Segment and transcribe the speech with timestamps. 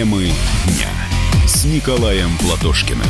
[0.00, 0.28] Темы
[0.64, 0.88] дня
[1.46, 3.04] с Николаем Платошкиным.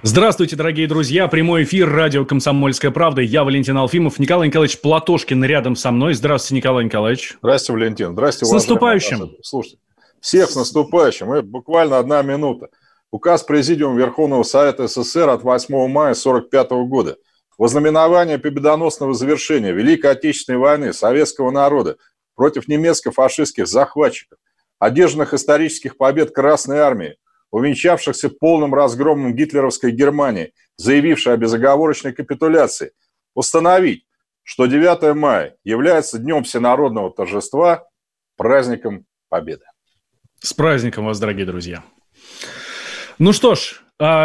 [0.00, 1.28] Здравствуйте, дорогие друзья.
[1.28, 3.20] Прямой эфир радио «Комсомольская правда».
[3.20, 4.18] Я Валентин Алфимов.
[4.18, 6.14] Николай Николаевич Платошкин рядом со мной.
[6.14, 7.36] Здравствуйте, Николай Николаевич.
[7.42, 8.12] Здравствуйте, Валентин.
[8.12, 9.36] Здравствуйте, С наступающим.
[9.42, 9.76] Слушайте,
[10.18, 11.34] всех с наступающим.
[11.34, 12.68] И буквально одна минута.
[13.10, 17.18] Указ Президиума Верховного Совета СССР от 8 мая 1945 года.
[17.58, 21.98] Вознаменование победоносного завершения Великой Отечественной войны советского народа
[22.34, 24.38] против немецко-фашистских захватчиков,
[24.78, 27.16] одержанных исторических побед Красной Армии,
[27.50, 32.92] увенчавшихся полным разгромом гитлеровской Германии, заявившей о безоговорочной капитуляции,
[33.34, 34.06] установить,
[34.42, 37.86] что 9 мая является днем всенародного торжества,
[38.36, 39.64] праздником Победы.
[40.40, 41.84] С праздником вас, дорогие друзья.
[43.18, 43.81] Ну что ж,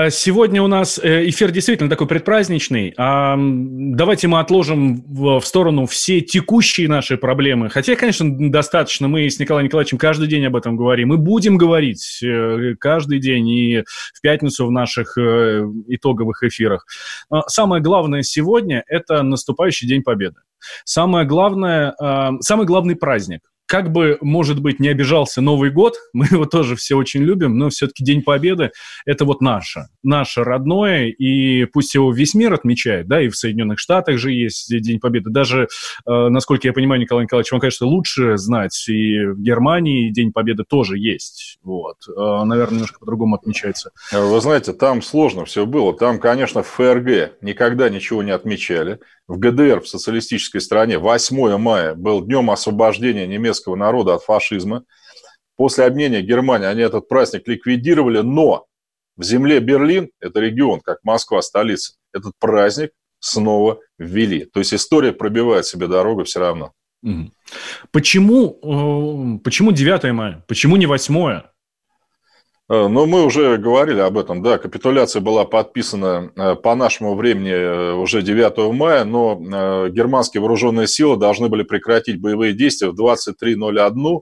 [0.10, 2.96] сегодня у нас э, эфир действительно такой предпраздничный.
[2.98, 7.70] А, давайте мы отложим в сторону все текущие наши проблемы.
[7.70, 9.08] Хотя, конечно, достаточно.
[9.08, 11.10] Мы с Николаем Николаевичем каждый день об этом говорим.
[11.10, 13.84] Мы будем говорить э, каждый день и
[14.16, 16.88] в пятницу в наших э, итоговых эфирах.
[17.46, 20.38] Самое главное сегодня– это наступающий День Победы.
[20.86, 26.26] Самое главное, а, самый главный праздник– как бы, может быть, не обижался Новый год, мы
[26.26, 28.72] его тоже все очень любим, но все-таки День Победы–
[29.06, 33.80] это вот наше, наше родное, и пусть его весь мир отмечает, да, и в Соединенных
[33.80, 35.30] Штатах же есть День Победы.
[35.30, 40.32] Даже, э, насколько я понимаю, Николай Николаевич, вам, конечно, лучше знать, и в Германии День
[40.32, 41.98] Победы тоже есть, вот.
[42.08, 43.92] Э, наверное, немножко по-другому отмечается.
[44.12, 45.94] Вы знаете, там сложно все было.
[45.94, 49.00] Там, конечно, в ФРГ никогда ничего не отмечали.
[49.28, 54.84] В ГДР, в социалистической стране, 8 мая был днем освобождения немецкого народа от фашизма.
[55.58, 58.68] После обменения Германии они этот праздник ликвидировали, но
[59.18, 64.46] в земле Берлин, это регион, как Москва, столица, этот праздник снова ввели.
[64.46, 66.72] То есть история пробивает себе дорогу все равно.
[67.92, 70.44] Почему, э, почему 9 мая?
[70.48, 71.42] Почему не 8?
[72.70, 77.52] Э, ну, мы уже говорили об этом, да, капитуляция была подписана э, по нашему времени
[77.52, 79.36] э, уже 9 мая, но
[79.90, 84.22] германские вооруженные силы должны были прекратить боевые действия в 23.01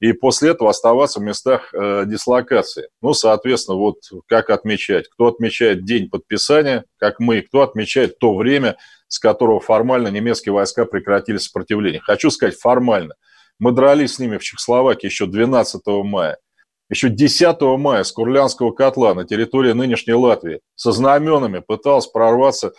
[0.00, 2.88] и после этого оставаться в местах дислокации.
[3.02, 3.96] Ну, соответственно, вот
[4.28, 5.08] как отмечать?
[5.08, 8.76] Кто отмечает день подписания, как мы, кто отмечает то время,
[9.08, 12.00] с которого формально немецкие войска прекратили сопротивление.
[12.00, 13.14] Хочу сказать, формально.
[13.58, 16.38] Мы дрались с ними в Чехословакии еще 12 мая–
[16.90, 22.72] еще 10 мая с Курлянского котла на территории нынешней Латвии со знаменами пыталась прорваться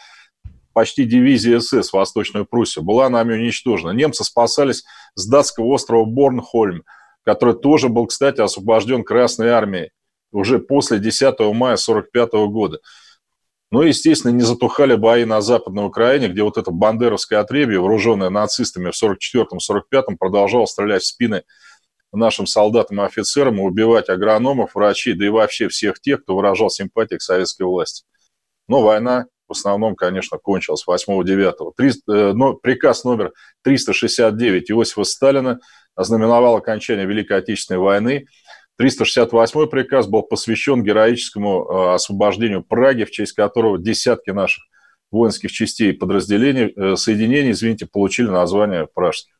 [0.73, 2.83] почти дивизия СС в Восточную Пруссию.
[2.83, 3.91] Была нами уничтожена.
[3.91, 4.83] Немцы спасались
[5.15, 6.83] с датского острова Борнхольм,
[7.23, 9.91] который тоже был, кстати, освобожден Красной Армией
[10.31, 12.79] уже после 10 мая 1945 года.
[13.71, 18.89] Ну естественно, не затухали бои на Западной Украине, где вот это бандеровское отребье, вооруженное нацистами
[18.89, 21.43] в 1944-1945, продолжало стрелять в спины
[22.11, 27.15] нашим солдатам и офицерам убивать агрономов, врачей, да и вообще всех тех, кто выражал симпатии
[27.15, 28.05] к советской власти.
[28.67, 31.73] Но война в основном, конечно, кончилась 8-9.
[32.07, 33.33] Э, но приказ номер
[33.63, 35.59] 369 Иосифа Сталина
[35.95, 38.27] ознаменовал окончание Великой Отечественной войны.
[38.77, 44.63] 368 приказ был посвящен героическому э, освобождению Праги, в честь которого десятки наших
[45.11, 49.33] воинских частей и подразделений, э, соединений, извините, получили название пражских.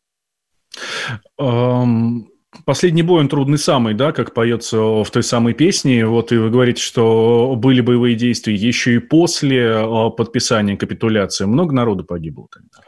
[2.65, 6.05] Последний бой, он трудный самый, да, как поется в той самой песне.
[6.05, 11.45] Вот и вы говорите, что были боевые действия еще и после а, подписания капитуляции.
[11.45, 12.83] Много народу погибло тогда.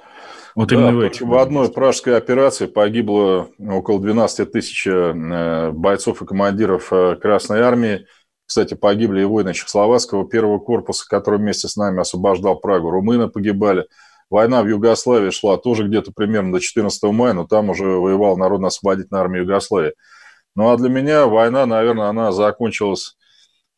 [0.55, 6.21] Вот да, именно в, этих в одной пражской операции погибло около 12 тысяч э, бойцов
[6.21, 8.05] и командиров э, Красной Армии.
[8.45, 12.89] Кстати, погибли и воины Чехословацкого первого корпуса, который вместе с нами освобождал Прагу.
[12.89, 13.85] Румыны погибали.
[14.31, 19.21] Война в Югославии шла тоже где-то примерно до 14 мая, но там уже воевал Народно-освободительная
[19.21, 19.93] армия Югославии.
[20.55, 23.17] Ну а для меня война, наверное, она закончилась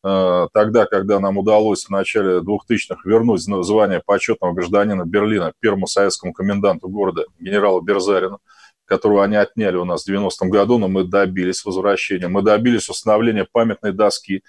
[0.03, 6.33] э, тогда, когда нам удалось в начале 2000-х вернуть звание почетного гражданина Берлина первому советскому
[6.33, 8.39] коменданту города генералу Берзарину,
[8.85, 12.27] которого они отняли у нас в 90-м году, но мы добились возвращения.
[12.27, 14.43] Мы добились установления памятной доски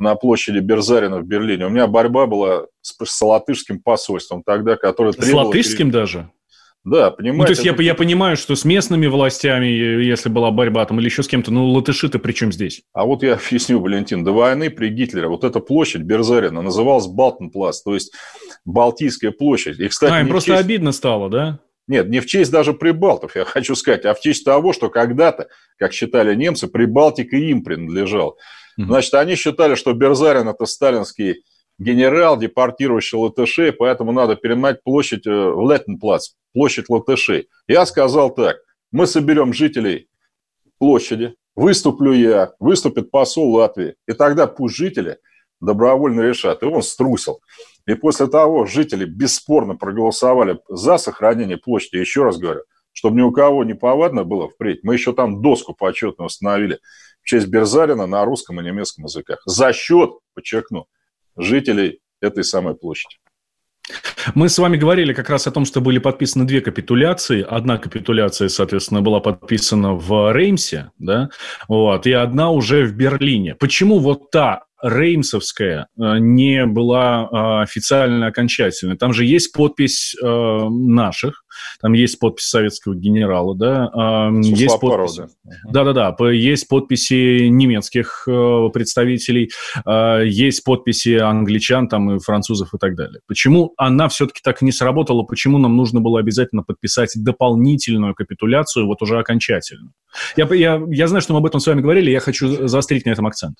[0.00, 1.66] на площади Берзарина в Берлине.
[1.66, 5.44] У меня борьба была с, с латышским посольством тогда, которое требовало...
[5.44, 6.30] С латышским даже?
[6.82, 7.38] Да, понимаете.
[7.38, 7.82] Ну, то есть это...
[7.82, 11.52] я, я понимаю, что с местными властями, если была борьба там, или еще с кем-то,
[11.52, 12.82] ну, латыши-то при чем здесь?
[12.94, 17.82] А вот я объясню, Валентин, до войны при Гитлере вот эта площадь Берзарина называлась Балтенплац,
[17.82, 18.14] то есть
[18.64, 19.78] Балтийская площадь.
[19.78, 20.64] И, кстати, а, им просто честь...
[20.64, 21.60] обидно стало, да?
[21.86, 25.48] Нет, не в честь даже прибалтов, я хочу сказать, а в честь того, что когда-то,
[25.76, 28.38] как считали немцы, Прибалтика им принадлежал.
[28.76, 31.42] Значит, они считали, что Берзарин– это сталинский
[31.78, 37.48] генерал, депортирующий латышей, поэтому надо перенять площадь э, в Леттенплац, площадь латышей.
[37.66, 38.58] Я сказал так,
[38.92, 40.08] мы соберем жителей
[40.78, 45.18] площади, выступлю я, выступит посол Латвии, и тогда пусть жители
[45.60, 46.62] добровольно решат.
[46.62, 47.40] И он струсил.
[47.86, 52.62] И после того жители бесспорно проголосовали за сохранение площади, еще раз говорю,
[52.92, 54.80] чтобы ни у кого не повадно было впредь.
[54.82, 56.78] Мы еще там доску почетно установили
[57.30, 59.40] честь Берзарина на русском и немецком языках.
[59.46, 60.86] За счет, подчеркну,
[61.36, 63.18] жителей этой самой площади.
[64.34, 67.46] Мы с вами говорили как раз о том, что были подписаны две капитуляции.
[67.48, 71.30] Одна капитуляция, соответственно, была подписана в Реймсе, да,
[71.68, 73.54] вот, и одна уже в Берлине.
[73.54, 78.96] Почему вот та Реймсовская э, не была э, официально окончательной.
[78.96, 81.44] Там же есть подпись э, наших,
[81.80, 85.20] там есть подпись советского генерала, да, есть подпись,
[85.64, 89.50] да-да-да, есть подписи немецких представителей,
[90.24, 93.20] есть подписи англичан там и французов и так далее.
[93.26, 95.22] Почему она все-таки так не сработала?
[95.22, 99.92] Почему нам нужно было обязательно подписать дополнительную капитуляцию, вот уже окончательную?
[100.36, 103.10] Я, я, я знаю, что мы об этом с вами говорили, я хочу заострить на
[103.10, 103.56] этом акцент.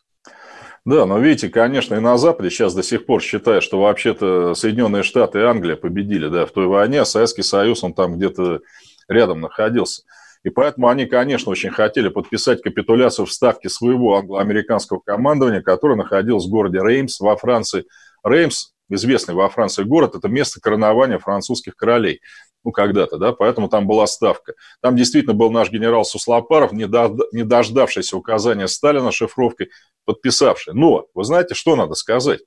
[0.87, 5.03] Да, но видите, конечно, и на Западе сейчас до сих пор считают, что вообще-то Соединенные
[5.03, 8.61] Штаты и Англия победили да, в той войне, а Советский Союз, он там где-то
[9.06, 10.03] рядом находился.
[10.43, 16.47] И поэтому они, конечно, очень хотели подписать капитуляцию в ставке своего англо-американского командования, которое находилось
[16.47, 17.85] в городе Реймс во Франции.
[18.25, 22.21] Реймс, известный во Франции город, это место коронования французских королей
[22.65, 24.55] ну, когда-то, да, поэтому там была ставка.
[24.81, 29.71] Там действительно был наш генерал Суслопаров, не, до, дождавшийся указания Сталина шифровкой,
[30.05, 30.75] подписавший.
[30.75, 32.41] Но, вы знаете, что надо сказать?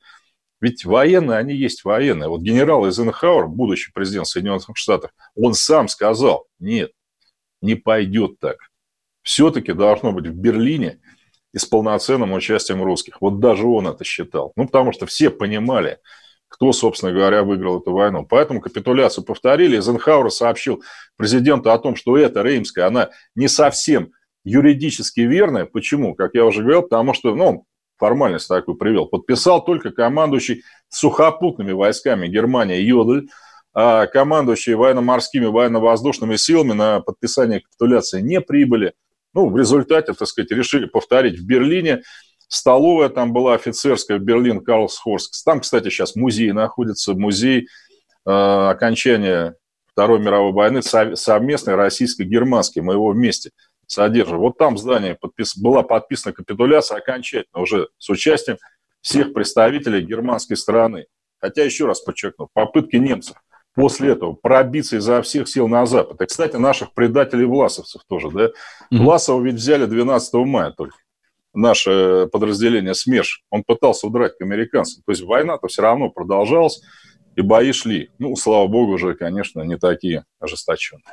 [0.62, 2.30] Ведь военные, они есть военные.
[2.30, 6.92] Вот генерал Эйзенхауэр, будущий президент Соединенных Штатов, он сам сказал, нет,
[7.62, 8.58] не пойдет так.
[9.24, 11.00] Все-таки должно быть в Берлине
[11.54, 13.20] и с полноценным участием русских.
[13.20, 14.54] Вот даже он это считал.
[14.56, 16.00] Ну, потому что все понимали,
[16.64, 18.26] кто, собственно говоря, выиграл эту войну.
[18.26, 19.76] Поэтому капитуляцию повторили.
[19.76, 20.82] Эйзенхауэр сообщил
[21.18, 24.14] президенту о том, что эта Реймская, она не совсем
[24.46, 25.66] юридически верная.
[25.66, 26.16] Почему?
[26.16, 27.66] Как я уже говорил, потому что, ну,
[27.98, 29.08] формальность такую привел.
[29.08, 33.28] Подписал только командующий сухопутными войсками Германии Йодль,
[33.74, 38.94] а командующие военно-морскими, военно-воздушными силами на подписание капитуляции не прибыли.
[39.34, 42.04] Ну, в результате, так сказать, решили повторить в Берлине.
[42.54, 45.34] Столовая там была офицерская, Берлин, Карлсхорск.
[45.44, 47.68] Там, кстати, сейчас музей находится, музей
[48.28, 49.56] э, окончания
[49.88, 52.84] Второй мировой войны совместной российско-германской.
[52.84, 53.50] Мы его вместе
[53.88, 54.38] содержим.
[54.38, 55.58] Вот там здание подпис...
[55.58, 58.58] была подписана капитуляция окончательно, уже с участием
[59.02, 61.08] всех представителей германской страны.
[61.42, 63.36] Хотя, еще раз подчеркну, попытки немцев
[63.74, 66.22] после этого пробиться изо всех сил на Запад.
[66.22, 68.46] И, кстати, наших предателей власовцев тоже, да?
[68.46, 68.52] Mm-hmm.
[68.92, 70.96] Власова ведь взяли 12 мая только
[71.54, 75.04] наше подразделение СМЕРШ, он пытался удрать к американцам.
[75.06, 76.82] То есть война-то все равно продолжалась,
[77.36, 78.12] и бои шли.
[78.20, 81.04] Ну, слава богу, уже, конечно, не такие ожесточенные.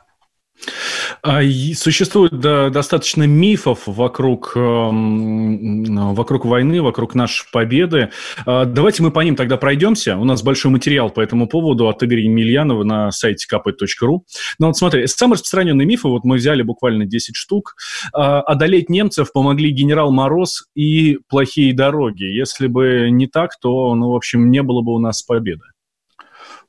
[1.23, 1.41] А,
[1.75, 8.11] существует достаточно мифов вокруг, эм, вокруг войны, вокруг нашей победы.
[8.47, 10.17] А, давайте мы по ним тогда пройдемся.
[10.17, 14.21] У нас большой материал по этому поводу от Игоря Емельянова на сайте kp.ru.
[14.59, 17.75] Но вот смотри, самые распространенные мифы, вот мы взяли буквально 10 штук.
[18.13, 22.25] А, одолеть немцев помогли генерал Мороз и плохие дороги.
[22.25, 25.63] Если бы не так, то, ну, в общем, не было бы у нас победы.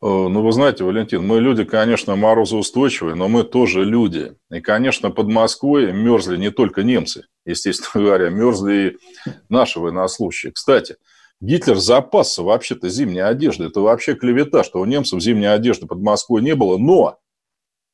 [0.04, 4.34] Э, ну, вы знаете, Валентин, мы люди, конечно, морозоустойчивые, но мы тоже люди.
[4.50, 10.54] И, конечно, под Москвой мерзли не только немцы, естественно говоря, мерзли и наши военнослужащие.
[10.54, 10.96] Кстати,
[11.40, 13.66] Гитлер запасся вообще-то зимней одежды.
[13.66, 16.78] Это вообще клевета, что у немцев зимней одежды под Москвой не было.
[16.78, 17.20] Но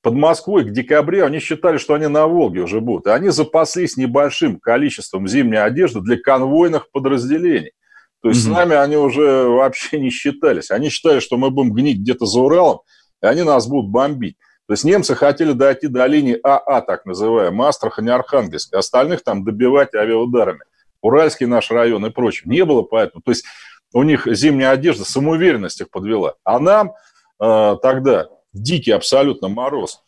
[0.01, 3.08] под Москвой к декабрю они считали, что они на Волге уже будут.
[3.08, 7.72] И они запаслись небольшим количеством зимней одежды для конвойных подразделений.
[8.21, 8.51] То есть mm-hmm.
[8.51, 10.71] с нами они уже вообще не считались.
[10.71, 12.79] Они считали, что мы будем гнить где-то за Уралом,
[13.21, 14.38] и они нас будут бомбить.
[14.67, 19.95] То есть немцы хотели дойти до линии АА, так называемой, Астрахань, Архангельск, остальных там добивать
[19.95, 20.59] авиаударами.
[21.01, 22.50] Уральский наш район и прочее.
[22.51, 23.21] Не было поэтому.
[23.21, 23.45] То есть
[23.93, 26.36] у них зимняя одежда, самоуверенность их подвела.
[26.43, 26.93] А нам
[27.39, 30.03] э, тогда дикий абсолютно мороз.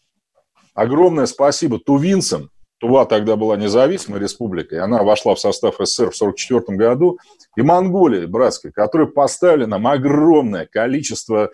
[0.74, 2.50] Огромное спасибо тувинцам,
[2.80, 7.20] Тува тогда была независимой республикой, она вошла в состав СССР в 1944 году,
[7.58, 11.52] и Монголия братская, которая поставили нам огромное количество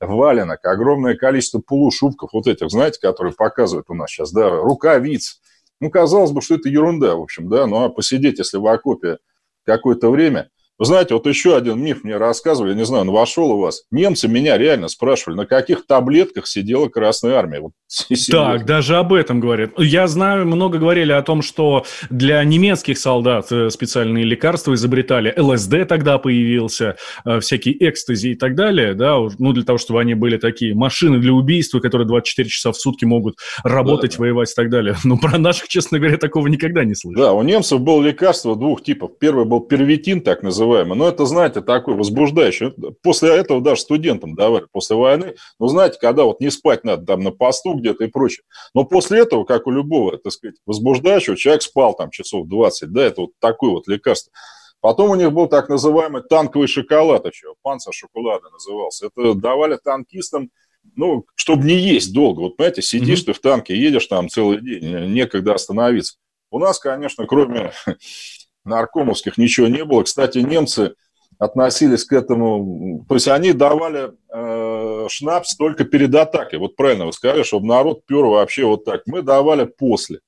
[0.00, 5.40] валенок, огромное количество полушубков, вот этих, знаете, которые показывают у нас сейчас, да, рукавиц.
[5.80, 9.18] Ну, казалось бы, что это ерунда, в общем, да, ну, а посидеть, если в окопе
[9.64, 13.60] какое-то время, Вы знаете, вот еще один миф мне рассказывали, не знаю, он вошел у
[13.60, 13.84] вас.
[13.92, 17.60] Немцы меня реально спрашивали, на каких таблетках сидела Красная Армия.
[17.60, 17.72] Вот,
[18.30, 19.70] так, даже об этом говорят.
[19.78, 25.32] Я знаю, много говорили о том, что для немецких солдат э, специальные лекарства изобретали.
[25.36, 30.14] ЛСД тогда появился, э, всякие экстази и так далее, да, ну, для того, чтобы они
[30.14, 34.54] были такие машины для убийства, которые 24 часа в сутки могут работать, да, воевать и
[34.54, 34.96] так далее.
[35.04, 37.22] Но про наших, честно говоря, такого никогда не слышал.
[37.22, 39.12] Да, у немцев было лекарство двух типов.
[39.20, 40.96] Первый был первитин, так называемый, называемый.
[40.96, 42.72] Но это, знаете, такой возбуждающий.
[43.02, 45.34] После этого даже студентам давали, после войны.
[45.58, 48.44] Ну, знаете, когда вот не спать надо там на посту где-то и прочее.
[48.74, 53.04] Но после этого, как у любого, так сказать, возбуждающего, человек спал там часов 20, да,
[53.04, 54.32] это вот такое вот лекарство.
[54.80, 59.06] Потом у них был так называемый танковый шоколад еще, панца шоколада назывался.
[59.06, 60.50] Это давали танкистам,
[60.94, 62.40] ну, чтобы не есть долго.
[62.40, 63.26] Вот, понимаете, сидишь mm-hmm.
[63.26, 66.16] ты в танке, едешь там целый день, некогда остановиться.
[66.50, 67.72] У нас, конечно, кроме
[68.64, 70.02] наркомовских ничего не было.
[70.02, 70.94] Кстати, немцы
[71.38, 76.58] относились к этому, то есть они давали э, шнапс только перед атакой.
[76.58, 79.02] Вот правильно вы сказали, чтобы народ пер вообще вот так.
[79.06, 80.20] Мы давали после.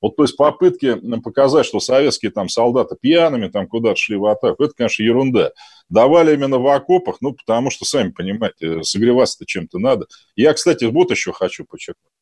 [0.00, 4.62] Вот, то есть попытки показать, что советские там солдаты пьяными там куда-то шли в атаку,
[4.62, 5.50] это, конечно, ерунда.
[5.88, 10.06] Давали именно в окопах, ну, потому что, сами понимаете, согреваться-то чем-то надо.
[10.36, 12.12] Я, кстати, вот еще хочу подчеркнуть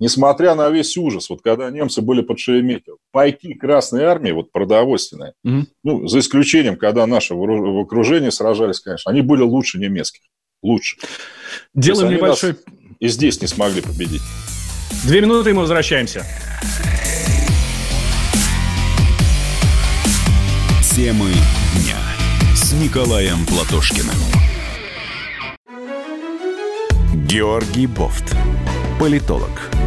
[0.00, 5.34] несмотря на весь ужас, вот когда немцы были под Шереметьево, пайки Красной Армии, вот продовольственные,
[5.46, 5.64] mm-hmm.
[5.82, 10.22] ну, за исключением, когда наши в окружении сражались, конечно, они были лучше немецких.
[10.62, 10.96] Лучше.
[11.74, 12.56] Делаем небольшой...
[13.00, 14.22] И здесь не смогли победить.
[15.04, 16.24] Две минуты, и мы возвращаемся.
[20.94, 21.30] Темы
[21.74, 21.98] дня
[22.54, 24.14] с Николаем Платошкиным.
[27.26, 28.34] Георгий Бофт.
[28.98, 29.73] Политолог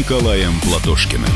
[0.00, 1.28] Николаем Платошкиным.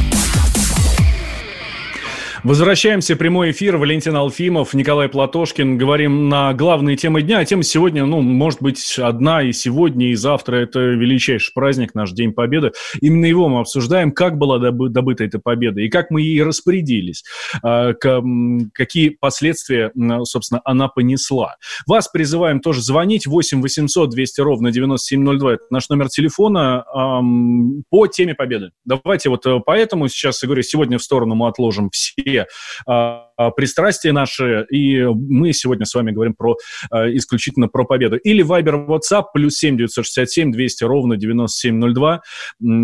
[2.44, 3.78] Возвращаемся прямой эфир.
[3.78, 5.78] Валентин Алфимов, Николай Платошкин.
[5.78, 7.38] Говорим на главные темы дня.
[7.38, 10.56] А тема сегодня, ну, может быть, одна и сегодня, и завтра.
[10.56, 12.72] Это величайший праздник, наш День Победы.
[13.00, 17.24] Именно его мы обсуждаем, как была добыта эта победа и как мы ей распорядились,
[17.62, 17.94] а,
[18.74, 19.90] какие последствия,
[20.24, 21.56] собственно, она понесла.
[21.86, 25.54] Вас призываем тоже звонить 8 800 200 ровно 9702.
[25.54, 26.84] Это наш номер телефона
[27.88, 28.72] по теме победы.
[28.84, 32.46] Давайте вот э, поэтому сейчас, я говорю, сегодня в сторону мы отложим все все
[32.86, 36.56] а, а, пристрастия наши, и мы сегодня с вами говорим про
[36.90, 38.16] а, исключительно про победу.
[38.16, 42.22] Или Viber WhatsApp плюс 7 967 200 ровно 9702.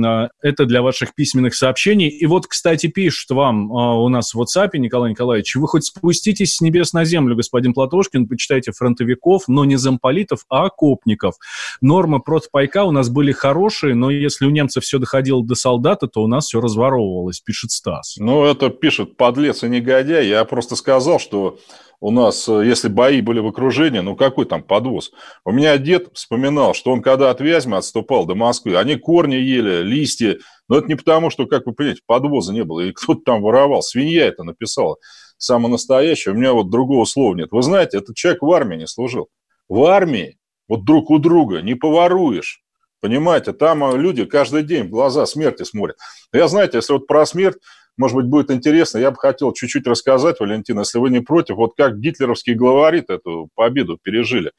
[0.04, 2.09] А, это для ваших письменных сообщений.
[2.09, 6.57] И вот, кстати, пишет вам а, у нас в WhatsApp, Николай Николаевич, вы хоть спуститесь
[6.57, 11.35] с небес на землю, господин Платошкин, почитайте фронтовиков, но не замполитов, а окопников.
[11.80, 16.07] Нормы против пайка у нас были хорошие, но если у немцев все доходило до солдата,
[16.07, 18.16] то у нас все разворовывалось, пишет Стас.
[18.19, 20.26] Ну, это пишет подлец и негодяй.
[20.26, 21.59] Я просто сказал, что
[22.01, 25.11] у нас, э, если бои были в окружении, ну какой там подвоз?
[25.45, 29.83] У меня дед вспоминал, что он когда от Вязьмы отступал до Москвы, они корни ели,
[29.83, 30.39] листья.
[30.69, 33.83] Но это не потому, что, как вы понимаете, подвоза не было, и кто-то там воровал.
[33.83, 34.97] Свинья это написала.
[35.37, 36.35] Самое настоящее.
[36.35, 37.49] У меня вот другого слова нет.
[37.51, 39.29] Вы знаете, этот человек в армии не служил.
[39.69, 42.63] В армии вот друг у друга не поворуешь.
[43.01, 45.97] Понимаете, там э, люди каждый день в глаза смерти смотрят.
[46.33, 47.57] Я, знаете, если вот про смерть,
[48.00, 48.97] может быть, будет интересно.
[48.97, 53.50] Я бы хотел чуть-чуть рассказать, Валентин, если вы не против, вот как гитлеровские главари эту
[53.54, 54.52] победу пережили.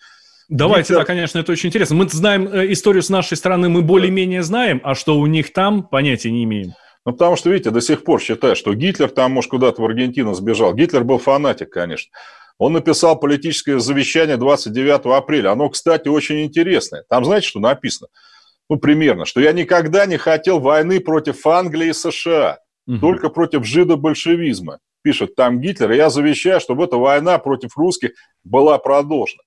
[0.47, 0.99] Давайте, Гитлер...
[0.99, 1.95] да, конечно, это очень интересно.
[1.95, 5.81] Мы знаем э, историю с нашей стороны, мы более-менее знаем, а что у них там,
[5.81, 6.73] понятия не имеем.
[7.03, 10.35] Ну, потому что, видите, до сих пор считают, что Гитлер там, может, куда-то в Аргентину
[10.35, 10.75] сбежал.
[10.75, 12.11] Гитлер был фанатик, конечно.
[12.59, 15.51] Он написал политическое завещание 29 апреля.
[15.51, 17.05] Оно, кстати, очень интересное.
[17.09, 18.09] Там, знаете, что написано?
[18.69, 22.59] Ну, примерно, что я никогда не хотел войны против Англии и США
[22.91, 22.99] угу.
[22.99, 24.79] только против жидобольшевизма.
[25.03, 28.11] Пишет там Гитлер, и я завещаю, чтобы эта война против русских
[28.43, 29.41] была продолжена.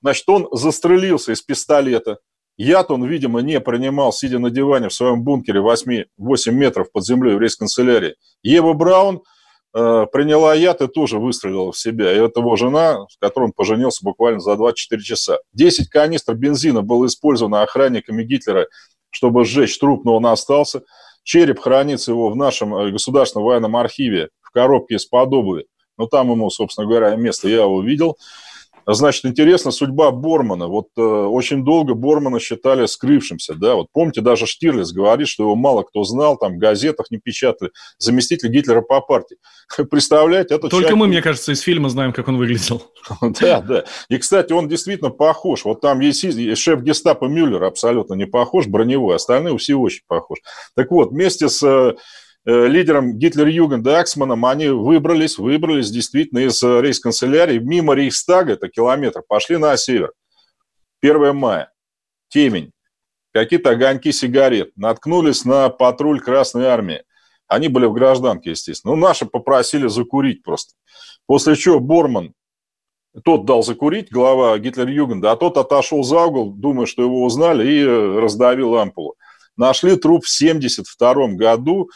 [0.00, 2.18] Значит, он застрелился из пистолета.
[2.56, 7.04] Яд он, видимо, не принимал, сидя на диване в своем бункере 8, 8 метров под
[7.04, 8.14] землей в рейс-канцелярии.
[8.42, 9.22] Ева Браун
[9.74, 12.10] э, приняла яд и тоже выстрелила в себя.
[12.12, 15.38] И это его жена, с которой он поженился буквально за 24 часа.
[15.52, 18.68] 10 канистр бензина было использовано охранниками Гитлера,
[19.10, 20.82] чтобы сжечь труп, но он остался.
[21.26, 25.66] Череп хранится его в нашем э, государственном военном архиве в коробке из-под обуви.
[25.98, 28.16] Ну, там ему, собственно говоря, место я увидел.
[28.86, 30.68] Значит, интересна судьба Бормана.
[30.68, 33.74] Вот э, очень долго Бормана считали скрывшимся, да.
[33.74, 37.72] Вот помните, даже Штирлиц говорит, что его мало кто знал, там в газетах не печатали.
[37.98, 39.38] Заместитель Гитлера по партии.
[39.90, 40.96] Представляете, это Только человек...
[40.96, 42.82] мы, мне кажется, из фильма знаем, как он выглядел.
[43.40, 43.84] Да, да.
[44.08, 45.64] И, кстати, он действительно похож.
[45.64, 46.24] Вот там есть
[46.58, 49.16] шеф гестапо Мюллер абсолютно не похож, броневой.
[49.16, 50.42] Остальные все очень похожи.
[50.74, 51.94] Так вот, вместе с э,
[52.46, 59.56] лидером Гитлер-Югенда Аксманом, они выбрались, выбрались действительно из э, рейс-канцелярии, мимо Рейхстага, это километр, пошли
[59.56, 60.12] на север.
[61.02, 61.72] 1 мая,
[62.28, 62.70] темень,
[63.32, 67.02] какие-то огоньки сигарет, наткнулись на патруль Красной Армии.
[67.48, 68.94] Они были в гражданке, естественно.
[68.94, 70.74] Ну, наши попросили закурить просто.
[71.26, 72.32] После чего Борман,
[73.24, 77.80] тот дал закурить, глава Гитлер-Югенда, а тот отошел за угол, думая, что его узнали, и
[77.80, 79.16] э, раздавил ампулу.
[79.56, 81.90] Нашли труп в 1972 году,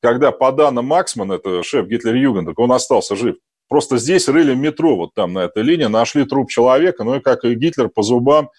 [0.00, 3.36] когда по данным Максман, это шеф Гитлер-Югенда, он остался жив.
[3.68, 7.44] Просто здесь рыли метро, вот там на этой линии, нашли труп человека, ну и как
[7.44, 8.50] и Гитлер по зубам,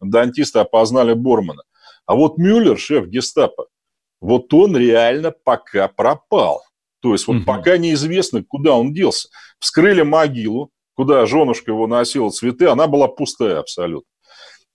[0.00, 1.62] дантисты опознали Бормана.
[2.06, 3.66] А вот Мюллер, шеф гестапо,
[4.20, 6.62] вот он реально пока пропал.
[7.00, 7.44] То есть вот угу.
[7.44, 9.28] пока неизвестно, куда он делся.
[9.60, 14.08] Вскрыли могилу, куда женушка его носила цветы, она была пустая абсолютно.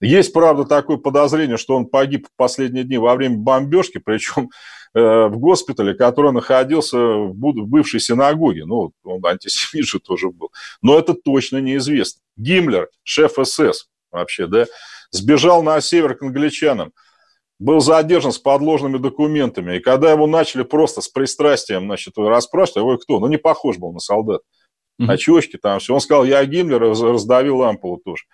[0.00, 4.50] Есть, правда, такое подозрение, что он погиб в последние дни во время бомбежки, причем
[4.94, 8.64] в госпитале, который находился в бывшей синагоге.
[8.66, 10.50] Ну, он антисемит же тоже был.
[10.82, 12.20] Но это точно неизвестно.
[12.36, 14.66] Гиммлер, шеф СС вообще, да,
[15.10, 16.92] сбежал на север к англичанам,
[17.58, 19.76] был задержан с подложными документами.
[19.76, 23.20] И когда его начали просто с пристрастием, значит, расспрашивать, а вы кто?
[23.20, 24.42] Ну, не похож был на солдат.
[25.00, 25.10] Mm-hmm.
[25.10, 25.94] Очечки там все.
[25.94, 28.24] Он сказал, я Гиммлер, раздавил лампу тоже.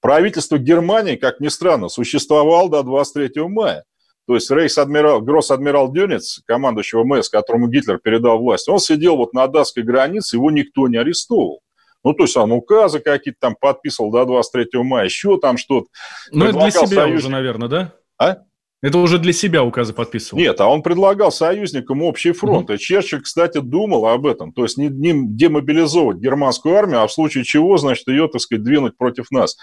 [0.00, 3.84] Правительство Германии, как ни странно, существовало до 23 мая.
[4.32, 9.46] То есть рейс-адмирал, гросс-адмирал Дюнец, командующий ВМС, которому Гитлер передал власть, он сидел вот на
[9.46, 11.60] датской границе, его никто не арестовывал.
[12.02, 15.88] Ну, то есть он указы какие-то там подписывал до 23 мая, еще там что-то.
[16.30, 17.20] Ну, это для себя союз...
[17.20, 17.92] уже, наверное, да?
[18.18, 18.38] А?
[18.80, 20.40] Это уже для себя указы подписывал.
[20.40, 22.70] Нет, а он предлагал союзникам общий фронт.
[22.70, 22.76] Угу.
[22.76, 24.54] И Черчилль, кстати, думал об этом.
[24.54, 28.64] То есть не, не демобилизовать германскую армию, а в случае чего, значит, ее, так сказать,
[28.64, 29.58] двинуть против нас.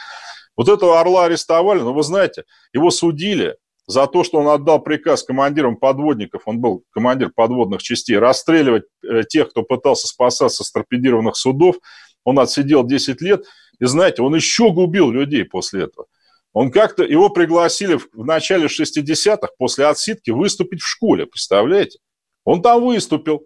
[0.55, 3.55] Вот этого орла арестовали, но вы знаете, его судили
[3.89, 9.23] за то, что он отдал приказ командирам подводников, он был командир подводных частей, расстреливать э,
[9.27, 11.77] тех, кто пытался спасаться с торпедированных судов.
[12.23, 13.45] Он отсидел 10 лет.
[13.79, 16.05] И знаете, он еще губил людей после этого.
[16.53, 21.97] Он как-то, его пригласили в начале 60-х, после отсидки, выступить в школе, представляете?
[22.43, 23.41] Он там выступил.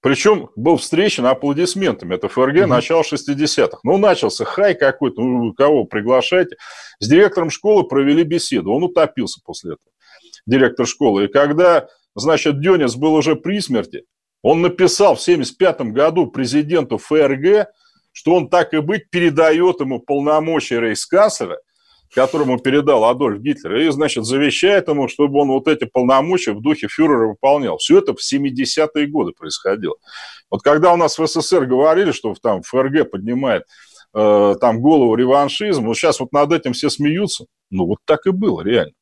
[0.00, 2.14] Причем был встречен аплодисментами.
[2.14, 2.66] Это ФРГ, mm-hmm.
[2.66, 3.78] начало 60-х.
[3.82, 6.56] Ну, начался хай какой-то, ну, кого приглашаете.
[7.00, 8.72] С директором школы провели беседу.
[8.72, 9.92] Он утопился после этого,
[10.46, 11.24] директор школы.
[11.24, 14.04] И когда, значит, Дёнец был уже при смерти,
[14.42, 17.66] он написал в 75 году президенту ФРГ,
[18.12, 21.58] что он так и быть передает ему полномочия рейхсканцлера
[22.14, 26.88] которому передал Адольф Гитлер, и, значит, завещает ему, чтобы он вот эти полномочия в духе
[26.88, 27.78] фюрера выполнял.
[27.78, 29.94] Все это в 70-е годы происходило.
[30.50, 33.64] Вот когда у нас в СССР говорили, что там ФРГ поднимает
[34.14, 37.46] э, там голову реваншизм, вот сейчас вот над этим все смеются.
[37.70, 38.92] Ну, вот так и было, реально.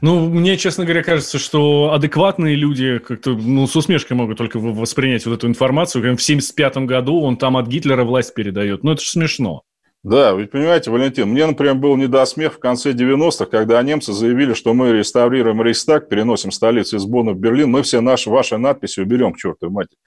[0.00, 5.24] Ну, мне, честно говоря, кажется, что адекватные люди как-то ну, с усмешкой могут только воспринять
[5.26, 6.16] вот эту информацию.
[6.16, 8.82] В 75 году он там от Гитлера власть передает.
[8.82, 9.62] Ну, это же смешно.
[10.08, 14.14] Да, вы понимаете, Валентин, мне, например, был не до смех в конце 90-х, когда немцы
[14.14, 18.56] заявили, что мы реставрируем Рейхстаг, переносим столицу из Бонна в Берлин, мы все наши, ваши
[18.56, 19.98] надписи уберем к чертовой матери.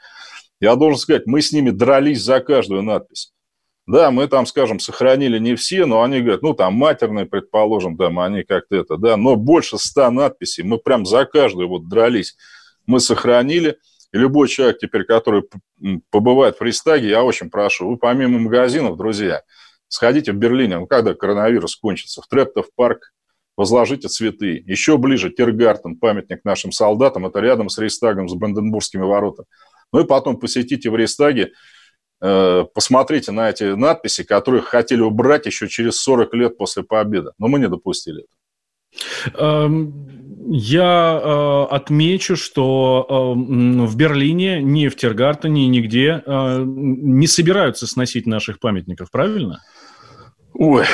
[0.59, 3.31] Я должен сказать, мы с ними дрались за каждую надпись.
[3.85, 8.17] Да, мы там, скажем, сохранили не все, но они говорят, ну, там матерные, предположим, там
[8.17, 12.35] они как-то это, да, но больше ста надписей, мы прям за каждую вот дрались.
[12.87, 13.77] Мы сохранили,
[14.11, 15.43] и любой человек теперь, который
[16.09, 19.43] побывает в Рейхстаге, я очень прошу, вы помимо магазинов, друзья,
[19.91, 23.11] Сходите в Берлине, ну, когда коронавирус кончится, в Трептов парк,
[23.57, 24.63] возложите цветы.
[24.65, 29.47] Еще ближе Тиргартен, памятник нашим солдатам, это рядом с Рейстагом, с Бранденбургскими воротами.
[29.91, 31.51] Ну и потом посетите в Рейстаге,
[32.21, 37.31] э, посмотрите на эти надписи, которые хотели убрать еще через 40 лет после победы.
[37.37, 39.33] Но мы не допустили это.
[39.37, 47.87] Эм, я э, отмечу, что э, в Берлине, ни в Тиргартене, нигде э, не собираются
[47.87, 49.59] сносить наших памятников, правильно?
[50.53, 50.85] Ой,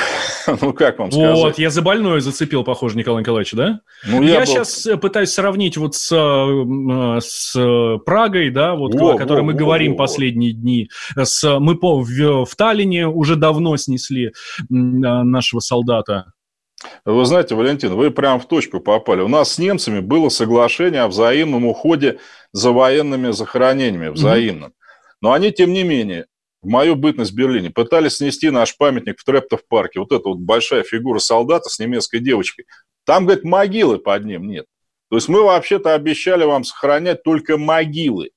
[0.62, 1.36] ну как вам сказать?
[1.36, 3.80] Вот, я за больное зацепил, похоже, Николай Николаевич, да?
[4.06, 4.46] Ну, я я был...
[4.46, 9.44] сейчас э, пытаюсь сравнить вот с, э, с Прагой, да, вот, о, о которой о,
[9.44, 10.90] мы о, говорим о, последние дни.
[11.16, 14.32] С, мы по, в, в Таллине уже давно снесли
[14.68, 16.32] нашего солдата.
[17.04, 19.20] Вы знаете, Валентин, вы прям в точку попали.
[19.22, 22.18] У нас с немцами было соглашение о взаимном уходе
[22.52, 24.72] за военными захоронениями, взаимном.
[25.20, 26.26] Но они, тем не менее,
[26.62, 30.82] в мою бытность в Берлине, пытались снести наш памятник в Трептов-парке, вот эта вот большая
[30.82, 32.66] фигура солдата с немецкой девочкой.
[33.04, 34.66] Там, говорит, могилы под ним нет.
[35.10, 38.30] То есть мы вообще-то обещали вам сохранять только могилы.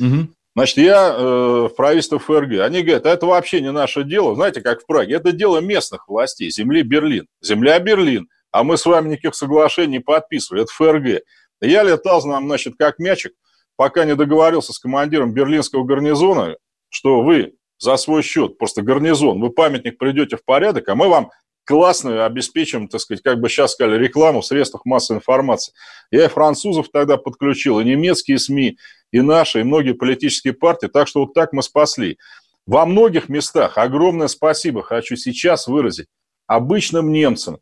[0.00, 0.28] Угу.
[0.56, 2.60] Значит, я э, в правительство ФРГ.
[2.60, 4.34] Они говорят, а это вообще не наше дело.
[4.34, 5.14] Знаете, как в Праге.
[5.14, 7.26] Это дело местных властей, земли Берлин.
[7.42, 8.28] Земля Берлин.
[8.50, 10.62] А мы с вами никаких соглашений не подписывали.
[10.62, 11.22] Это ФРГ.
[11.60, 13.34] Я летал, значит, как мячик,
[13.76, 16.56] пока не договорился с командиром берлинского гарнизона,
[16.88, 21.30] что вы за свой счет, просто гарнизон, вы памятник придете в порядок, а мы вам
[21.64, 25.72] классную обеспечим, так сказать, как бы сейчас сказали, рекламу в средствах массовой информации.
[26.10, 28.78] Я и французов тогда подключил, и немецкие СМИ,
[29.12, 32.18] и наши, и многие политические партии, так что вот так мы спасли.
[32.66, 36.06] Во многих местах огромное спасибо хочу сейчас выразить
[36.46, 37.58] обычным немцам,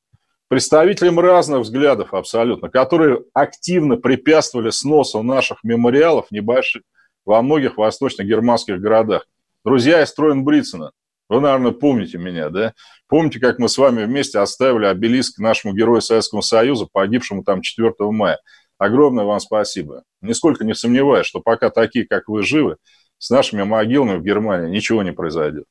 [0.48, 6.82] представителям разных взглядов абсолютно, которые активно препятствовали сносу наших мемориалов небольших
[7.24, 9.26] во многих восточно-германских городах.
[9.64, 10.90] Друзья из Троенбрицена,
[11.30, 12.74] вы, наверное, помните меня, да?
[13.08, 17.94] Помните, как мы с вами вместе оставили обелиск нашему герою Советского Союза, погибшему там 4
[18.10, 18.38] мая?
[18.76, 20.02] Огромное вам спасибо.
[20.20, 22.76] Нисколько не сомневаюсь, что пока такие, как вы, живы,
[23.16, 25.64] с нашими могилами в Германии ничего не произойдет.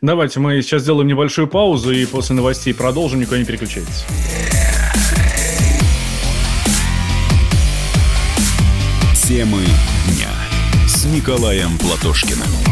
[0.00, 3.20] Давайте мы сейчас сделаем небольшую паузу и после новостей продолжим.
[3.20, 4.04] Никуда не переключайтесь.
[9.28, 9.62] Темы
[10.08, 10.32] дня
[10.88, 12.71] с Николаем Платошкиным.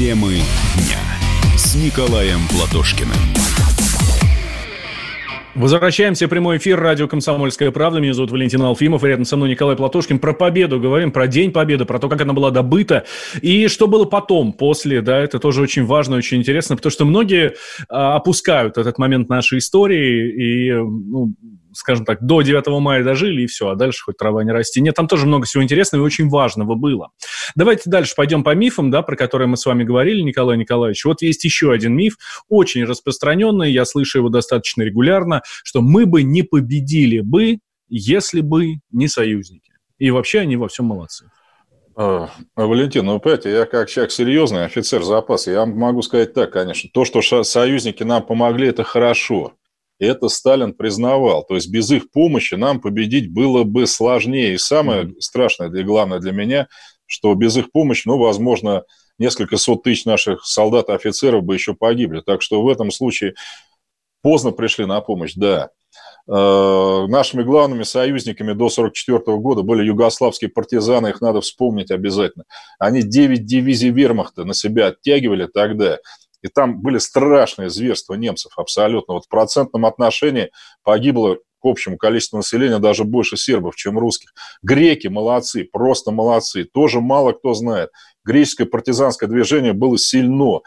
[0.00, 0.36] Темы
[0.76, 3.12] дня с Николаем Платошкиным.
[5.54, 8.00] Возвращаемся в прямой эфир радио «Комсомольская правда».
[8.00, 10.18] Меня зовут Валентин Алфимов, рядом со мной Николай Платошкин.
[10.18, 13.04] Про победу говорим, про День Победы, про то, как она была добыта,
[13.42, 17.56] и что было потом, после, да, это тоже очень важно, очень интересно, потому что многие
[17.90, 21.34] а, опускают этот момент нашей истории, и, ну,
[21.72, 24.80] скажем так, до 9 мая дожили, и все, а дальше хоть трава не расти.
[24.80, 27.10] Нет, там тоже много всего интересного и очень важного было.
[27.54, 31.04] Давайте дальше пойдем по мифам, да, про которые мы с вами говорили, Николай Николаевич.
[31.04, 32.16] Вот есть еще один миф,
[32.48, 38.76] очень распространенный, я слышу его достаточно регулярно, что мы бы не победили бы, если бы
[38.90, 39.72] не союзники.
[39.98, 41.30] И вообще они во всем молодцы.
[41.96, 46.88] А, Валентин, ну, понимаете, я как человек серьезный, офицер запаса, я могу сказать так, конечно,
[46.92, 49.52] то, что союзники нам помогли, это хорошо.
[50.00, 51.44] И это Сталин признавал.
[51.44, 54.54] То есть без их помощи нам победить было бы сложнее.
[54.54, 56.68] И самое страшное и главное для меня,
[57.06, 58.84] что без их помощи, ну, возможно,
[59.18, 62.22] несколько сот тысяч наших солдат и офицеров бы еще погибли.
[62.24, 63.34] Так что в этом случае
[64.22, 65.68] поздно пришли на помощь, да.
[66.26, 72.44] Э, нашими главными союзниками до 1944 года были югославские партизаны, их надо вспомнить обязательно.
[72.78, 75.98] Они 9 дивизий вермахта на себя оттягивали тогда.
[76.42, 79.14] И там были страшные зверства немцев абсолютно.
[79.14, 80.50] Вот в процентном отношении
[80.82, 84.32] погибло к общему количеству населения даже больше сербов, чем русских.
[84.62, 86.64] Греки молодцы, просто молодцы.
[86.64, 87.90] Тоже мало кто знает.
[88.24, 90.60] Греческое партизанское движение было сильно.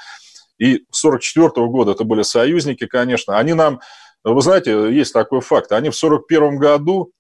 [0.60, 3.38] И с 1944 года это были союзники, конечно.
[3.38, 3.80] Они нам,
[4.24, 5.72] вы знаете, есть такой факт.
[5.72, 7.12] Они в 1941 году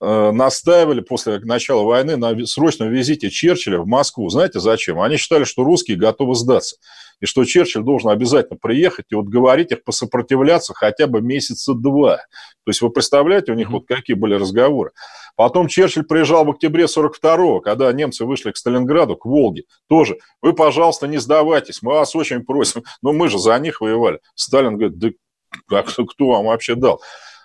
[0.00, 4.28] э, настаивали после начала войны на срочном визите Черчилля в Москву.
[4.30, 5.00] Знаете зачем?
[5.00, 6.76] Они считали, что русские готовы сдаться
[7.20, 12.16] и что Черчилль должен обязательно приехать и вот говорить их посопротивляться хотя бы месяца два.
[12.16, 14.92] То есть вы представляете, у них вот какие были разговоры.
[15.36, 19.64] Потом Черчилль приезжал в октябре 42-го, когда немцы вышли к Сталинграду, к Волге.
[19.88, 22.82] Тоже, вы, пожалуйста, не сдавайтесь, мы вас очень просим.
[23.02, 24.20] Но мы же за них воевали.
[24.34, 27.00] Сталин говорит, да кто вам вообще дал?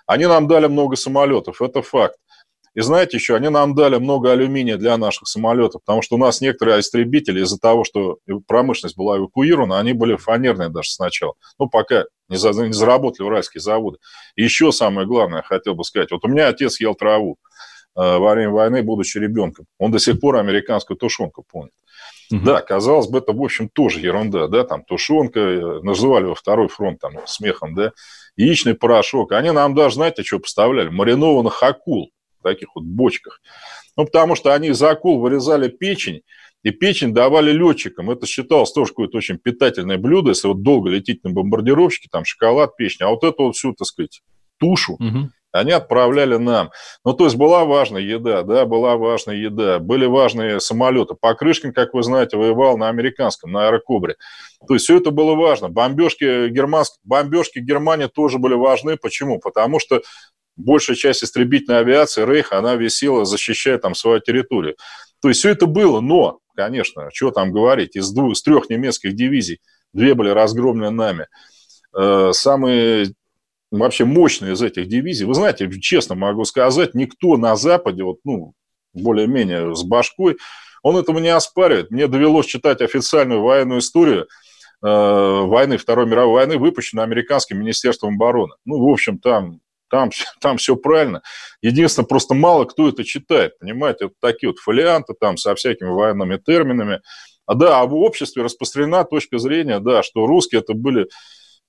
[0.08, 2.18] Они нам дали много самолетов, это факт.
[2.76, 6.42] И знаете еще, они нам дали много алюминия для наших самолетов, потому что у нас
[6.42, 11.34] некоторые истребители из-за того, что промышленность была эвакуирована, они были фанерные даже сначала.
[11.58, 14.00] Ну, пока не, за, не заработали уральские заводы.
[14.36, 17.38] И еще самое главное, хотел бы сказать, вот у меня отец ел траву.
[17.96, 19.66] во время войны, будучи ребенком.
[19.80, 21.72] Он до сих пор американскую тушенку помнит.
[22.30, 22.42] Угу.
[22.44, 26.68] Да, казалось бы, это, в общем, тоже ерунда, да, там тушенка, э, называли его второй
[26.68, 27.92] фронт там смехом, да,
[28.36, 29.32] яичный порошок.
[29.32, 30.90] Они нам даже, знаете, что поставляли?
[30.90, 32.12] Маринованных акул
[32.50, 33.42] таких вот бочках.
[33.98, 36.22] Ну, потому что они из акул вырезали печень,
[36.64, 38.10] и печень давали летчикам.
[38.10, 42.76] Это считалось тоже какое-то очень питательное блюдо, если вот долго лететь на бомбардировщике, там шоколад,
[42.76, 43.06] печень.
[43.06, 44.22] А вот эту вот всю, так сказать,
[44.58, 46.72] тушу, угу они отправляли нам.
[47.04, 49.80] Ну, то есть была важная еда, да, была важная еда.
[49.80, 51.16] Были важные самолеты.
[51.20, 54.16] Покрышкин, как вы знаете, воевал на американском, на аэрокобре.
[54.68, 55.70] То есть все это было важно.
[55.70, 57.00] Бомбежки, германск...
[57.04, 58.98] Бомбежки Германии тоже были важны.
[58.98, 59.40] Почему?
[59.40, 60.02] Потому что
[60.56, 64.76] большая часть истребительной авиации Рейха, она висела, защищая там свою территорию.
[65.22, 69.16] То есть все это было, но, конечно, что там говорить, из, двух, из трех немецких
[69.16, 69.60] дивизий
[69.94, 71.28] две были разгромлены нами.
[71.98, 73.14] Э, самые
[73.72, 75.26] вообще мощная из этих дивизий.
[75.26, 78.54] Вы знаете, честно могу сказать, никто на Западе, вот, ну,
[78.94, 80.38] более-менее с башкой,
[80.84, 81.92] он этому не оспаривает.
[81.92, 84.28] Мне довелось читать официальную военную историю
[84.84, 88.54] э, войны, Второй мировой войны, выпущенную американским министерством обороны.
[88.66, 89.60] Ну, в общем, там,
[89.96, 90.10] там,
[90.42, 91.22] там все правильно.
[91.62, 96.38] Единственное, просто мало кто это читает, понимаете, вот такие вот фолианты там со всякими военными
[96.38, 97.02] терминами.
[97.46, 101.08] А да, а в обществе распространена точка зрения, да, что русские это были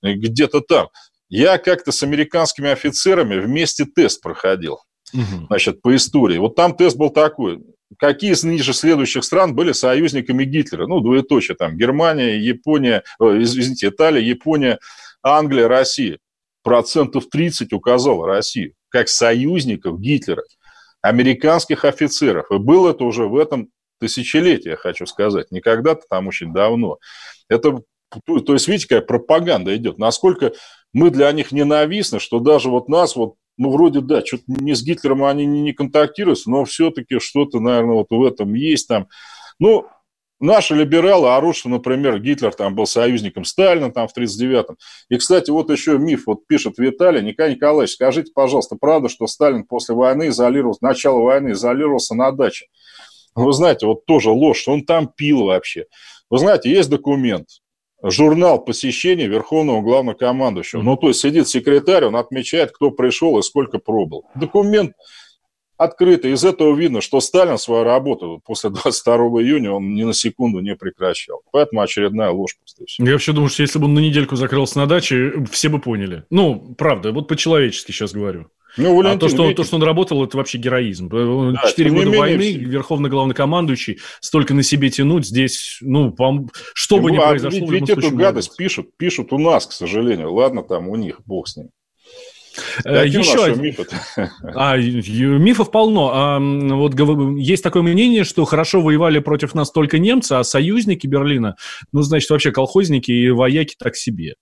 [0.01, 0.89] где-то там.
[1.29, 4.79] Я как-то с американскими офицерами вместе тест проходил,
[5.13, 5.47] угу.
[5.47, 6.37] значит, по истории.
[6.37, 7.61] Вот там тест был такой.
[7.99, 10.87] Какие из ниже следующих стран были союзниками Гитлера?
[10.87, 11.77] Ну, двоеточие там.
[11.77, 14.79] Германия, Япония, извините, Италия, Япония,
[15.21, 16.17] Англия, Россия.
[16.67, 20.43] Процентов 30 указал Россию как союзников Гитлера,
[21.01, 22.51] американских офицеров.
[22.51, 23.69] И было это уже в этом
[24.01, 26.97] тысячелетии, я хочу сказать, не когда-то там очень давно.
[27.47, 27.83] Это
[28.25, 29.97] то есть, видите, какая пропаганда идет.
[29.97, 30.51] Насколько
[30.91, 34.83] мы для них ненавистны, что даже вот нас вот ну, вроде, да, что-то не с
[34.83, 39.07] Гитлером они не, не контактируют, но все-таки что-то, наверное, вот в этом есть там.
[39.57, 39.87] Ну,
[40.39, 44.77] наши либералы орут, что, например, Гитлер там был союзником Сталина там в 1939-м.
[45.09, 49.63] И, кстати, вот еще миф, вот пишет Виталий, Николай Николаевич, скажите, пожалуйста, правда, что Сталин
[49.63, 52.67] после войны изолировался, начала войны изолировался на даче?
[53.35, 55.85] Вы знаете, вот тоже ложь, что он там пил вообще.
[56.29, 57.47] Вы знаете, есть документ,
[58.03, 60.81] журнал посещения Верховного Главнокомандующего.
[60.81, 64.25] Ну, то есть сидит секретарь, он отмечает, кто пришел и сколько пробыл.
[64.35, 64.93] Документ
[65.77, 66.31] открытый.
[66.33, 70.75] Из этого видно, что Сталин свою работу после 22 июня он ни на секунду не
[70.75, 71.41] прекращал.
[71.51, 72.85] Поэтому очередная ложь просто.
[73.03, 76.23] Я вообще думаю, что если бы он на недельку закрылся на даче, все бы поняли.
[76.29, 78.47] Ну, правда, вот по-человечески сейчас говорю.
[78.75, 79.55] Ну, Валентин, а то, что, видите...
[79.55, 81.09] то, что он работал, это вообще героизм.
[81.67, 82.59] Четыре да, года войны, все...
[82.59, 86.15] верховный главнокомандующий, столько на себе тянуть здесь, ну,
[86.73, 87.59] что бы ни а произошло...
[87.71, 90.31] Ведь, ведь эту гадость пишут, пишут у нас, к сожалению.
[90.33, 91.69] Ладно, там у них, бог с ним.
[92.83, 93.61] Э, Какие Еще один.
[93.61, 93.85] Мифы
[94.43, 96.11] а, мифов полно.
[96.13, 96.93] А, вот
[97.39, 101.55] есть такое мнение, что хорошо воевали против нас только немцы, а союзники Берлина,
[101.91, 104.35] ну, значит, вообще колхозники и вояки так себе.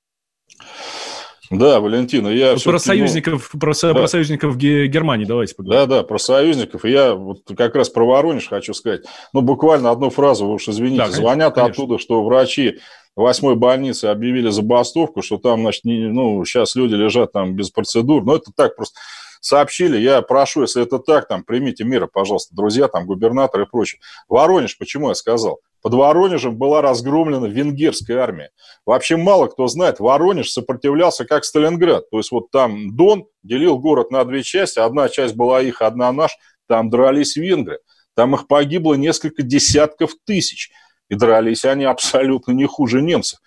[1.51, 2.53] Да, Валентина, я...
[2.53, 3.93] Ну, про союзников, ну, про, да.
[3.93, 5.87] про союзников Германии давайте поговорим.
[5.87, 6.85] Да, да, про союзников.
[6.85, 9.03] И я вот как раз про Воронеж хочу сказать.
[9.31, 10.97] Ну, буквально одну фразу, вы уж извините.
[10.97, 11.83] Да, конечно, Звонят конечно.
[11.83, 12.79] оттуда, что врачи
[13.15, 18.23] восьмой больницы объявили забастовку, что там, значит, не, ну, сейчас люди лежат там без процедур.
[18.23, 18.99] Но это так просто
[19.41, 19.97] сообщили.
[19.97, 24.01] Я прошу, если это так, там, примите меры, пожалуйста, друзья, там, губернатор и прочее.
[24.27, 25.59] Воронеж, почему я сказал?
[25.81, 28.49] Под Воронежем была разгромлена венгерская армия.
[28.87, 32.09] Вообще мало кто знает, Воронеж сопротивлялся как Сталинград.
[32.09, 34.79] То есть вот там Дон делил город на две части.
[34.79, 36.35] Одна часть была их, одна наш.
[36.67, 37.77] Там дрались венгры.
[38.15, 40.71] Там их погибло несколько десятков тысяч.
[41.09, 43.39] И дрались они абсолютно не хуже немцев.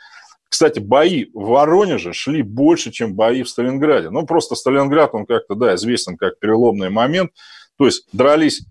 [0.48, 4.10] Кстати, бои в Воронеже шли больше, чем бои в Сталинграде.
[4.10, 7.32] Ну, просто Сталинград, он как-то, да, известен как переломный момент.
[7.76, 8.62] То есть дрались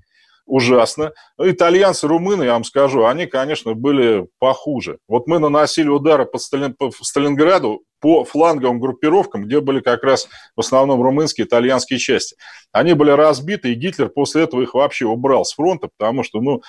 [0.47, 1.12] ужасно.
[1.38, 4.97] Итальянцы, румыны, я вам скажу, они, конечно, были похуже.
[5.08, 10.28] Вот мы наносили удары по, Сталин, по Сталинграду по фланговым группировкам, где были как раз
[10.56, 12.36] в основном румынские итальянские части.
[12.71, 16.62] Они были разбиты, и Гитлер после этого их вообще убрал с фронта, потому что, ну,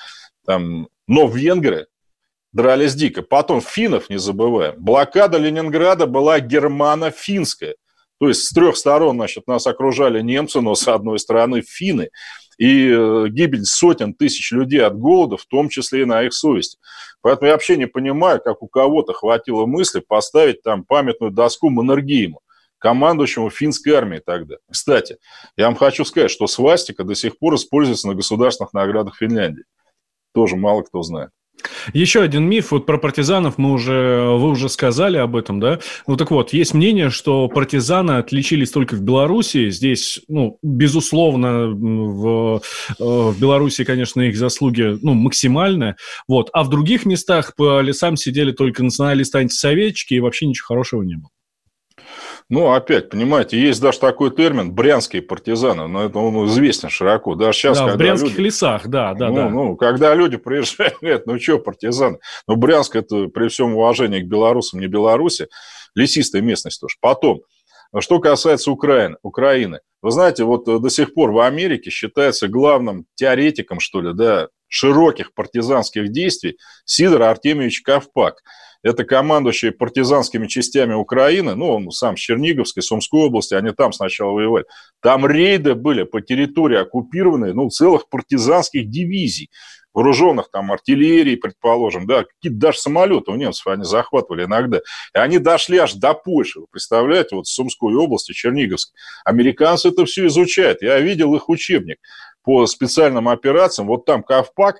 [0.44, 1.86] там, но венгры
[2.52, 3.22] дрались дико.
[3.22, 4.74] Потом финнов не забываем.
[4.78, 7.74] Блокада Ленинграда была германо-финская.
[8.18, 12.10] То есть с трех сторон, значит, нас окружали немцы, но с одной стороны финны
[12.58, 16.78] и э, гибель сотен тысяч людей от голода, в том числе и на их совести.
[17.22, 22.40] Поэтому я вообще не понимаю, как у кого-то хватило мысли поставить там памятную доску Маннергейму,
[22.78, 24.56] командующему финской армией тогда.
[24.68, 25.18] Кстати,
[25.56, 29.64] я вам хочу сказать, что свастика до сих пор используется на государственных наградах Финляндии.
[30.34, 31.30] Тоже мало кто знает.
[31.92, 35.80] Еще один миф вот про партизанов мы уже вы уже сказали об этом, да?
[36.06, 39.70] Ну так вот, есть мнение, что партизаны отличились только в Беларуси.
[39.70, 45.96] Здесь, ну, безусловно, в, э, в Беларуси, конечно, их заслуги, ну, максимальные.
[46.26, 51.16] Вот, а в других местах по лесам сидели только националисты-антисоветчики и вообще ничего хорошего не
[51.16, 51.30] было.
[52.50, 57.34] Ну, опять, понимаете, есть даже такой термин «брянские партизаны», но это он известен широко.
[57.34, 59.48] Даже сейчас, да, в брянских люди, лесах, да, да, ну, да.
[59.50, 62.18] Ну, когда люди приезжают, говорят, ну что, партизаны?
[62.46, 65.48] Ну, Брянск– это, при всем уважении к белорусам, не Беларуси,
[65.94, 66.96] лесистая местность тоже.
[67.00, 67.40] Потом,
[67.98, 73.80] что касается Украины, Украины, вы знаете, вот до сих пор в Америке считается главным теоретиком,
[73.80, 78.42] что ли, да, широких партизанских действий Сидор Артемьевич Ковпак–
[78.82, 84.32] это командующий партизанскими частями Украины, ну, он сам с Черниговской, Сумской области, они там сначала
[84.32, 84.64] воевали.
[85.02, 89.50] Там рейды были по территории оккупированной, ну, целых партизанских дивизий,
[89.98, 94.78] вооруженных там артиллерией, предположим, да, какие-то даже самолеты у немцев они захватывали иногда.
[94.78, 98.96] И они дошли аж до Польши, вы представляете, вот Сумской области, Черниговской.
[99.24, 100.82] Американцы это все изучают.
[100.82, 101.98] Я видел их учебник
[102.44, 103.88] по специальным операциям.
[103.88, 104.76] Вот там Ковпак,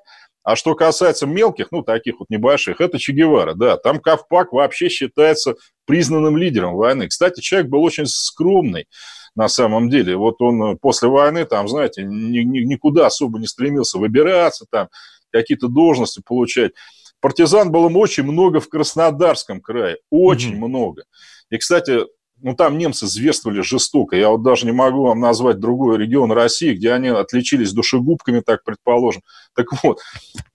[0.49, 3.77] а что касается мелких, ну, таких вот небольших, это Че Гевара, да.
[3.77, 7.07] Там Ковпак вообще считается признанным лидером войны.
[7.07, 8.87] Кстати, человек был очень скромный
[9.35, 10.17] на самом деле.
[10.17, 14.89] Вот он э, после войны, там, знаете, ни, ни, никуда особо не стремился выбираться, там,
[15.31, 16.73] какие-то должности получать.
[17.21, 20.67] Партизан было очень много в Краснодарском крае, очень mm-hmm.
[20.67, 21.05] много.
[21.51, 22.07] И, кстати,
[22.41, 24.17] ну, там немцы зверствовали жестоко.
[24.17, 28.63] Я вот даже не могу вам назвать другой регион России, где они отличились душегубками, так
[28.65, 29.23] предположим.
[29.55, 30.01] Так вот,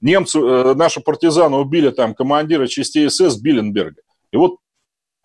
[0.02, 4.02] немцы, э, наши партизаны убили там командира частей СС Билленберга.
[4.32, 4.58] И вот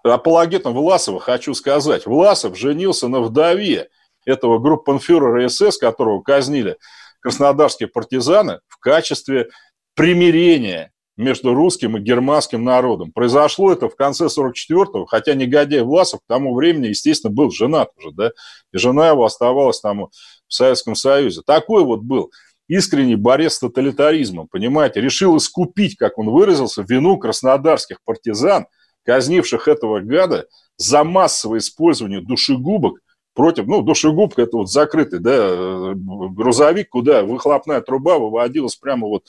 [0.03, 2.07] апологетом Власова хочу сказать.
[2.07, 3.89] Власов женился на вдове
[4.25, 6.77] этого группенфюрера СС, которого казнили
[7.21, 9.49] краснодарские партизаны в качестве
[9.95, 13.11] примирения между русским и германским народом.
[13.13, 18.13] Произошло это в конце 44-го, хотя негодяй Власов к тому времени, естественно, был женат уже,
[18.13, 18.31] да,
[18.73, 20.11] и жена его оставалась там в
[20.55, 21.43] Советском Союзе.
[21.45, 22.31] Такой вот был
[22.69, 28.67] искренний борец с тоталитаризмом, понимаете, решил искупить, как он выразился, вину краснодарских партизан,
[29.05, 33.01] казнивших этого гада за массовое использование душегубок
[33.35, 39.25] против, ну, душегубка это вот закрытый, да, грузовик, куда выхлопная труба выводилась прямо вот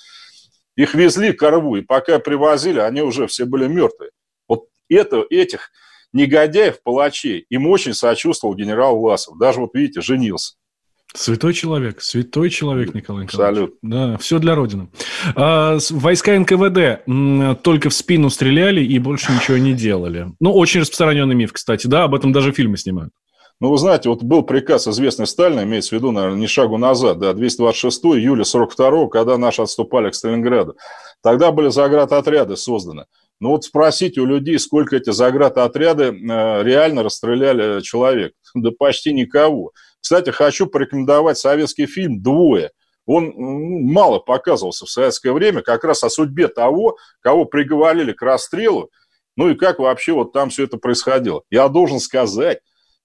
[0.75, 4.12] их везли к Орву, и пока привозили, они уже все были мертвые.
[4.47, 5.71] Вот это, этих
[6.13, 9.38] негодяев, палачей, им очень сочувствовал генерал Власов.
[9.38, 10.55] Даже вот видите, женился.
[11.15, 13.34] Святой человек, святой человек, Николай Николаевич.
[13.34, 13.77] Абсолютно.
[13.82, 14.89] Да, все для Родины.
[15.36, 17.03] А, войска НКВД
[17.63, 20.27] только в спину стреляли и больше ничего не делали.
[20.39, 23.12] Ну, очень распространенный миф, кстати, да, об этом даже фильмы снимают.
[23.61, 27.19] Ну, вы знаете, вот был приказ известный Сталина, имеется в виду, наверное, не шагу назад,
[27.19, 30.77] да, 226 июля 42 когда наши отступали к Сталинграду.
[31.21, 33.05] Тогда были заградотряды созданы.
[33.41, 38.33] Ну вот спросите у людей, сколько эти заградотряды э, реально расстреляли человек.
[38.55, 39.71] Да почти никого.
[40.01, 42.71] Кстати, хочу порекомендовать советский фильм «Двое».
[43.05, 48.89] Он мало показывался в советское время как раз о судьбе того, кого приговорили к расстрелу,
[49.35, 51.41] ну и как вообще вот там все это происходило.
[51.49, 52.59] Я должен сказать,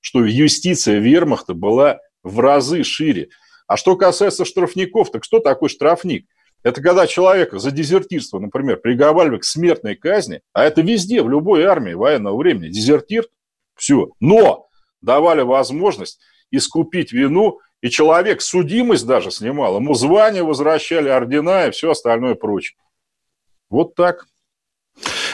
[0.04, 3.30] что юстиция вермахта была в разы шире.
[3.66, 6.26] А что касается штрафников, так что такой штрафник?
[6.62, 11.64] Это когда человека за дезертирство, например, приговаривали к смертной казни, а это везде, в любой
[11.64, 13.24] армии военного времени, дезертир,
[13.76, 14.10] все.
[14.20, 14.68] Но
[15.00, 21.92] давали возможность искупить вину, и человек судимость даже снимал, ему звание возвращали, ордена и все
[21.92, 22.76] остальное прочее.
[23.70, 24.26] Вот так.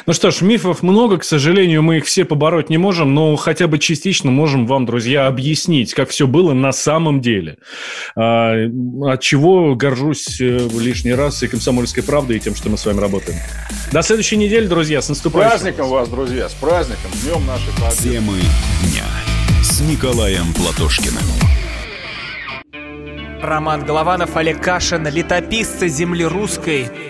[0.06, 3.66] Ну что ж, мифов много, к сожалению, мы их все побороть не можем, но хотя
[3.66, 7.58] бы частично можем вам, друзья, объяснить, как все было на самом деле.
[8.16, 8.54] А,
[9.02, 13.00] от чего горжусь э, лишний раз и комсомольской правдой, и тем, что мы с вами
[13.00, 13.38] работаем.
[13.92, 15.50] До следующей недели, друзья, с наступающим.
[15.50, 18.02] С праздником вас, друзья, с праздником, днем нашей победы.
[18.02, 18.38] Темы
[18.84, 19.04] дня
[19.62, 21.22] с Николаем Платошкиным.
[23.42, 26.86] Роман Голованов, Олег Кашин, летописцы земли русской–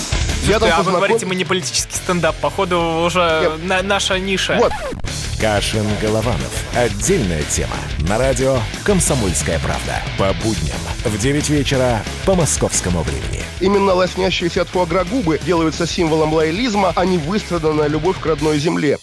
[0.47, 0.85] Я там а познаком...
[0.85, 4.57] вы говорите, мы не политический стендап, походу уже на, наша ниша.
[4.57, 4.71] Вот.
[5.39, 6.65] Кашин Голованов.
[6.75, 7.75] Отдельная тема.
[8.07, 10.01] На радио «Комсомольская правда».
[10.17, 13.43] По будням в 9 вечера по московскому времени.
[13.59, 18.99] Именно лоснящиеся от фуагра губы делаются символом лоялизма, а не выстраданная любовь к родной земле.